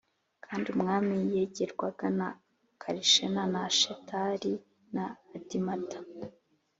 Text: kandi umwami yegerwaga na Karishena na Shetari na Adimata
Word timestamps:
kandi 0.45 0.67
umwami 0.75 1.15
yegerwaga 1.33 2.07
na 2.19 2.29
Karishena 2.81 3.43
na 3.53 3.63
Shetari 3.77 4.53
na 4.95 5.05
Adimata 5.35 5.99